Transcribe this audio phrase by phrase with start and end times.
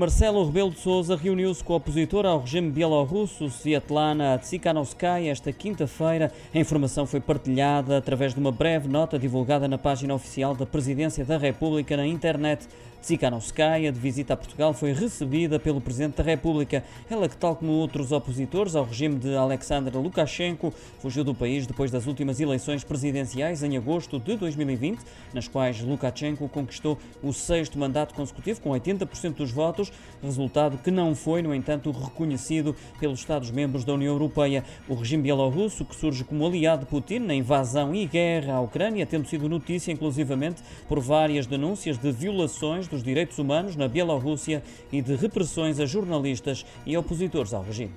[0.00, 6.32] Marcelo Rebelo de Sousa reuniu-se com o opositor ao regime bielorrusso, Svetlana Tsikhanouskaya, esta quinta-feira.
[6.54, 11.22] A informação foi partilhada através de uma breve nota divulgada na página oficial da Presidência
[11.22, 12.66] da República na internet.
[13.00, 16.84] Tsikhanouskaya, de visita a Portugal, foi recebida pelo Presidente da República.
[17.10, 21.90] Ela que, tal como outros opositores ao regime de Alexander Lukashenko, fugiu do país depois
[21.90, 25.00] das últimas eleições presidenciais em agosto de 2020,
[25.32, 29.89] nas quais Lukashenko conquistou o sexto mandato consecutivo com 80% dos votos,
[30.22, 34.64] resultado que não foi, no entanto, reconhecido pelos Estados-membros da União Europeia.
[34.88, 39.06] O regime bielorrusso, que surge como aliado de Putin na invasão e guerra à Ucrânia,
[39.06, 45.00] tendo sido notícia inclusivamente por várias denúncias de violações dos direitos humanos na Bielorrússia e
[45.00, 47.92] de repressões a jornalistas e opositores ao regime.